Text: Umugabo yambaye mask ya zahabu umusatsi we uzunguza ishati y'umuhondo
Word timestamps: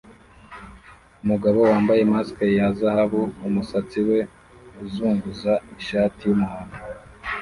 Umugabo 1.23 1.59
yambaye 1.71 2.01
mask 2.11 2.37
ya 2.57 2.67
zahabu 2.79 3.21
umusatsi 3.47 3.99
we 4.07 4.19
uzunguza 4.83 5.53
ishati 5.79 6.21
y'umuhondo 6.25 6.77